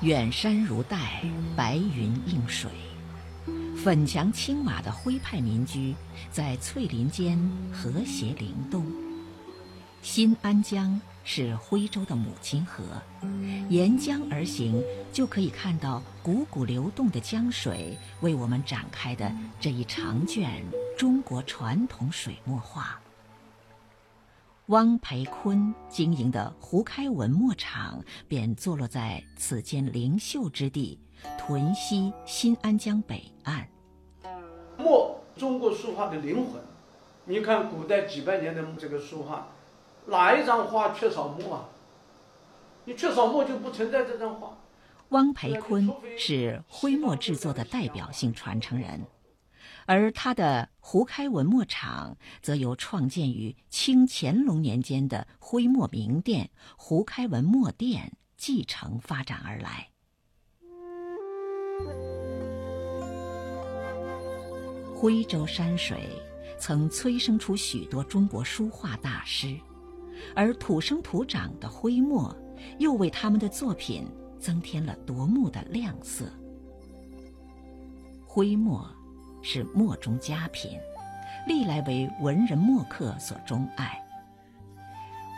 [0.00, 1.22] 远山如黛，
[1.56, 2.70] 白云映水，
[3.82, 5.94] 粉墙青瓦的徽派民居
[6.30, 7.38] 在翠林间
[7.72, 8.84] 和谐灵动。
[10.02, 12.84] 新安江是徽州的母亲河，
[13.70, 20.62] 沿江而行就可以看到汩汩流动的江水为我们展开的这一长卷
[20.98, 23.00] 中国传统水墨画。
[24.68, 30.98] 汪培坤经营的胡开文墨厂便坐落在此间灵秀之地——
[31.36, 33.68] 屯溪新安江北岸。
[34.78, 36.62] 墨，中国书画的灵魂。
[37.26, 39.48] 你看古代几百年的这个书画，
[40.06, 41.68] 哪一张画缺少墨啊？
[42.86, 44.56] 你缺少墨就不存在这张画。
[45.10, 49.04] 汪培坤是徽墨制作的代表性传承人。
[49.86, 59.88] 而他的胡开文墨厂，则由创建于清乾隆年间的徽墨名店胡开文墨店继承发展而来。
[64.94, 66.08] 徽州山水
[66.58, 69.58] 曾催生出许多中国书画大师，
[70.34, 72.34] 而土生土长的徽墨，
[72.78, 74.06] 又为他们的作品
[74.40, 76.32] 增添了夺目的亮色。
[78.24, 78.88] 徽墨。
[79.46, 80.80] 是墨中佳品，
[81.46, 84.02] 历来为文人墨客所钟爱。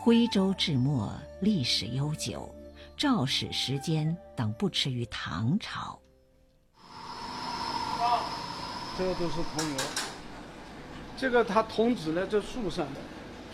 [0.00, 1.12] 徽州制墨
[1.42, 2.50] 历史悠久，
[2.96, 6.00] 肇始时间等不迟于唐朝。
[8.96, 9.76] 这个都是桐油，
[11.18, 13.00] 这个它桐子呢在树上的，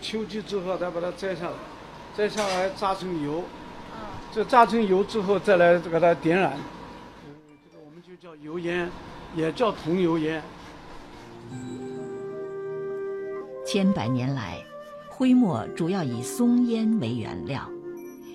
[0.01, 1.57] 秋季之后再把它摘下来，
[2.17, 3.43] 摘下来榨成油，
[4.33, 6.57] 这榨成油之后再来给它点燃，
[7.73, 8.89] 这个我们就叫油烟。
[9.37, 10.43] 也叫桐油烟。
[13.67, 14.59] 千百年来，
[15.09, 17.71] 徽墨主要以松烟为原料，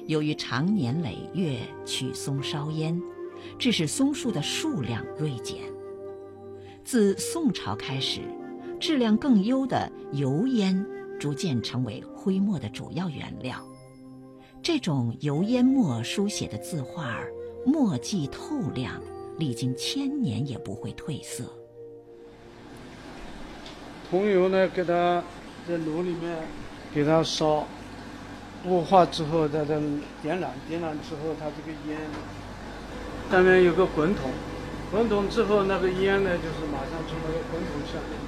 [0.05, 3.01] 由于长年累月取松烧烟，
[3.57, 5.57] 致使松树的数量锐减。
[6.83, 8.21] 自宋朝开始，
[8.79, 10.85] 质量更优的油烟
[11.19, 13.57] 逐渐成为徽墨的主要原料。
[14.61, 17.17] 这种油烟墨书写的字画，
[17.65, 19.01] 墨迹透亮。
[19.37, 21.43] 历经千年也不会褪色。
[24.09, 25.23] 桐油呢，给它
[25.67, 26.35] 在炉里面
[26.93, 27.65] 给它烧，
[28.65, 29.79] 雾化之后再再
[30.21, 31.97] 点燃，点燃之后它这个烟
[33.31, 34.29] 上面有个滚筒，
[34.91, 38.19] 滚筒之后那个烟呢，就是马上从那个滚筒下面。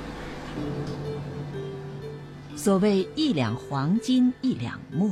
[2.55, 5.09] 所谓一两黄金一两墨。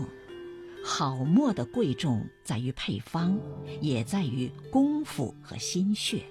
[0.83, 3.39] 好墨的贵重在于配方，
[3.79, 6.23] 也在于功夫和心血。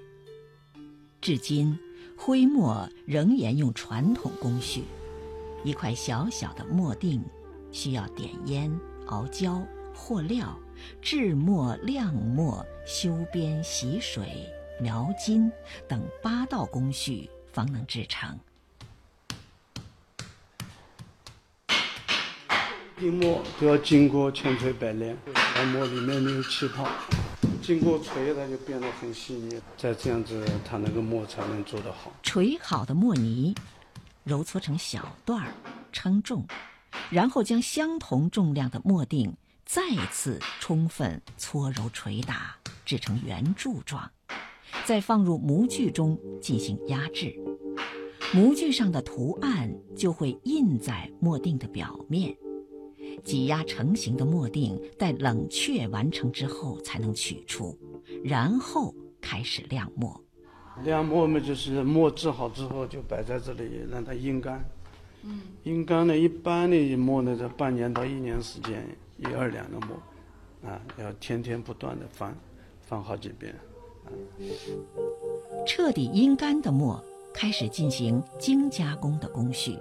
[1.21, 1.79] 至今，
[2.17, 4.85] 徽墨仍沿用传统工序，
[5.65, 7.23] 一块小小的墨锭，
[7.71, 8.71] 需要点烟、
[9.07, 9.63] 熬胶、
[9.95, 10.59] 和料、
[11.01, 14.49] 制墨、晾墨、修边、洗水、
[14.81, 15.51] 描金
[15.87, 18.39] 等八道工序，方能制成。
[23.01, 25.17] 定墨都要经过千锤百炼，
[25.57, 26.87] 让墨里面没有气泡，
[27.63, 32.13] 经过锤它就变得很细腻，再这样子它那个墨才能做得好。
[32.23, 33.55] 锤好的墨泥，
[34.23, 35.51] 揉搓成小段儿，
[35.91, 36.45] 称重，
[37.09, 39.35] 然后将相同重量的墨锭
[39.65, 44.11] 再次充分搓揉捶打，制成圆柱状，
[44.85, 47.35] 再放入模具中进行压制，
[48.35, 52.37] 模具上的图案就会印在墨锭的表面。
[53.25, 57.77] 挤压成型的墨锭，待冷却完成之后才能取出，
[58.25, 60.21] 然后开始晾墨。
[60.85, 64.65] 晾墨嘛，就是墨制好之后就摆在这里，让它阴干。
[65.23, 68.87] 嗯，阴干呢，一般的墨呢，在半年到一年时间，
[69.19, 72.35] 一二两的墨，啊，要天天不断的翻，
[72.81, 73.55] 翻好几遍。
[75.67, 77.05] 彻底阴干的墨，
[77.35, 79.77] 开始进行精加工的工序。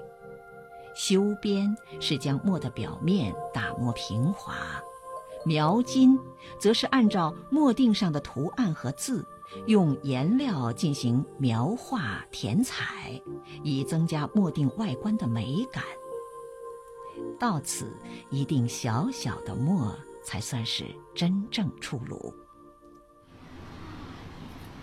[0.96, 4.56] 修边是将墨的表面打磨平滑，
[5.46, 6.20] 描金
[6.60, 9.26] 则是按照墨锭上的图案和字，
[9.68, 13.22] 用颜料进行描画填彩，
[13.64, 15.84] 以增加墨锭外观的美感。
[17.40, 17.96] 到此，
[18.30, 20.86] 一锭小小的墨才算是
[21.16, 22.34] 真正出炉。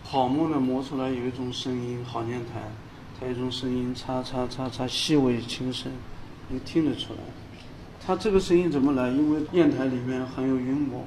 [0.02, 2.70] 好墨呢，磨出来有一种声音，好念台。
[3.18, 5.90] 它一种声音，嚓嚓嚓嚓，细微轻声，
[6.48, 7.18] 你听得出来。
[8.06, 9.08] 它这个声音怎么来？
[9.08, 11.02] 因为砚台里面含有云膜。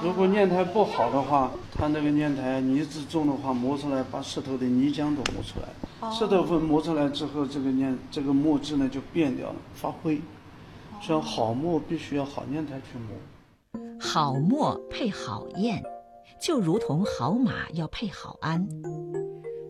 [0.00, 6.10] 如果砚台不好的话，它那个砚台泥质重的话，磨出来把石头的泥浆都磨出来。
[6.12, 10.20] 石头粉磨出来之后，这个砚这个墨汁呢就变掉了，发灰。
[11.02, 13.80] 像好墨必须要好砚台去磨。
[14.00, 15.82] 好墨配好砚，
[16.40, 18.66] 就如同好马要配好鞍。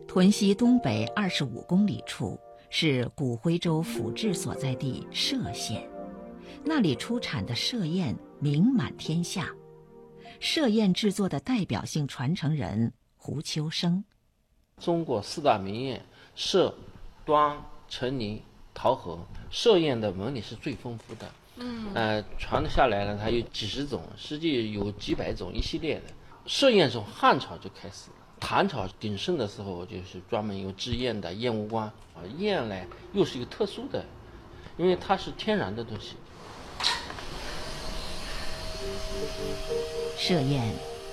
[0.09, 2.35] 屯溪东北二十五公里处
[2.71, 5.87] 是古徽州府治所在地歙县，
[6.65, 9.53] 那里出产的歙砚名满天下。
[10.41, 14.03] 歙砚制作的代表性传承人胡秋生。
[14.79, 16.01] 中国四大名砚，
[16.35, 16.73] 歙、
[17.23, 18.41] 端、成宁、
[18.73, 19.19] 桃核。
[19.51, 26.05] 歙砚的纹理是最丰富的，嗯，呃，传下来了，它有几十种，实际有几百种一系列的。
[26.47, 32.23] 歙砚从汉朝就开始了，唐朝鼎盛的时候就是专门有制砚的砚务官啊。
[32.39, 32.75] 砚呢
[33.13, 34.03] 又是一个特殊的，
[34.77, 36.15] 因为它是天然的东西。
[40.17, 40.61] 歙砚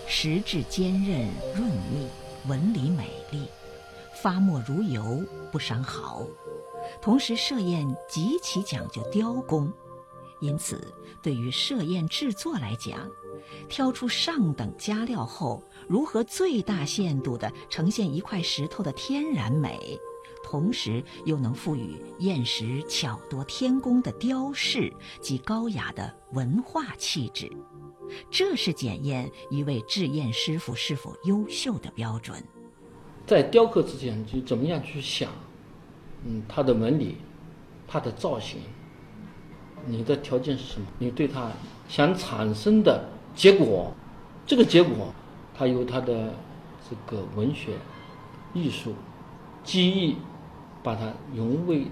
[0.07, 2.09] 实质坚韧润密，
[2.47, 3.49] 纹理美丽，
[4.23, 6.27] 发墨如油，不伤毫。
[7.03, 9.73] 同时，歙砚极其讲究雕工，
[10.41, 10.93] 因此，
[11.23, 13.09] 对于设砚制作来讲，
[13.69, 19.99] 挑出上等佳料后，如何最大限度地呈现一块石头的天然美，
[20.45, 27.51] 同时又能赋予砚石巧夺天工的雕饰及高雅的文化气质，
[28.31, 32.43] 这是检验一位制砚师傅是否优秀的标准。
[33.27, 35.33] 在雕刻之前，就怎么样去想？
[36.25, 37.17] 嗯，它的纹理，
[37.89, 38.61] 它的造型，
[39.87, 40.87] 你的条件是什么？
[40.99, 41.51] 你对他
[41.89, 43.93] 想产生的结果，
[44.45, 45.15] 这个结果，
[45.57, 46.35] 它由它的
[46.89, 47.73] 这个文学、
[48.53, 48.95] 艺术、
[49.65, 50.17] 技艺，
[50.83, 51.87] 把它融为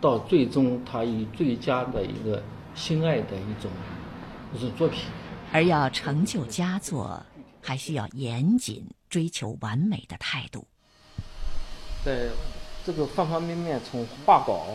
[0.00, 2.42] 到最终，它以最佳的一个
[2.74, 3.70] 心爱的一种
[4.54, 5.00] 一种作品。
[5.52, 7.22] 而要成就佳作，
[7.62, 10.66] 还需要严谨、追求完美的态度。
[12.04, 12.28] 在。
[12.82, 14.68] 这个方方面面，从画稿、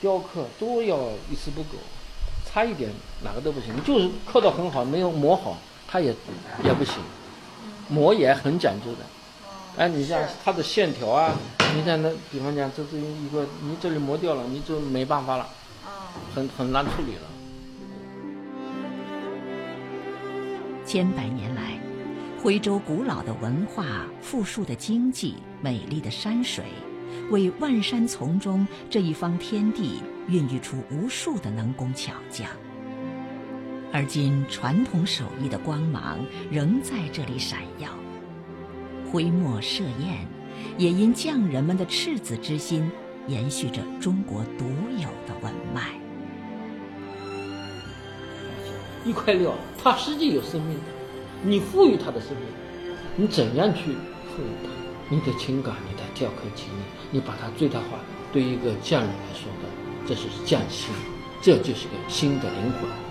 [0.00, 0.96] 雕刻都要
[1.30, 1.78] 一丝不苟，
[2.44, 2.90] 差一点
[3.24, 3.74] 哪个都不行。
[3.74, 5.56] 你就是刻的很好，没有磨好，
[5.88, 6.14] 它也
[6.64, 6.94] 也不行。
[7.88, 8.98] 磨也很讲究的。
[9.76, 11.34] 哎，你像它的线条啊，
[11.74, 15.46] 你像那，比方讲，这是一个，你这里磨掉了，你就没办法了，
[16.34, 17.22] 很很难处理了。
[20.86, 21.78] 千百年来，
[22.42, 23.84] 徽州古老的文化、
[24.22, 26.64] 富庶的经济、美丽的山水。
[27.30, 32.48] 为万山丛中这一方天地孕育出无数的能工巧匠，
[33.92, 36.18] 而今传统手艺的光芒
[36.50, 37.88] 仍在这里闪耀。
[39.10, 40.26] 徽墨歙砚
[40.76, 42.90] 也因匠人们的赤子之心，
[43.28, 44.66] 延续着中国独
[44.96, 45.92] 有的文脉。
[49.04, 50.76] 一块料，它实际有生命，
[51.44, 52.46] 你赋予它的生命，
[53.14, 54.85] 你怎样去赋予它？
[55.08, 57.98] 你的情感，你的雕刻技艺，你把它最大化。
[58.32, 59.68] 对一个匠人来说的，
[60.06, 60.90] 这是匠心，
[61.40, 63.05] 这就是个新的灵魂。